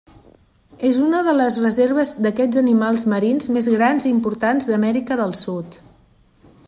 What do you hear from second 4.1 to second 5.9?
importants d'Amèrica del Sud.